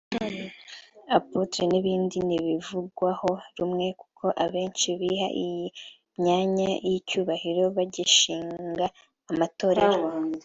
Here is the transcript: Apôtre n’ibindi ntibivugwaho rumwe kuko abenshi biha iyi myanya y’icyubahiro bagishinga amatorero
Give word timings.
Apôtre 1.17 1.63
n’ibindi 1.67 2.17
ntibivugwaho 2.27 3.31
rumwe 3.57 3.85
kuko 4.01 4.25
abenshi 4.45 4.87
biha 4.99 5.27
iyi 5.43 5.65
myanya 6.19 6.69
y’icyubahiro 6.87 7.63
bagishinga 7.75 8.85
amatorero 9.31 10.01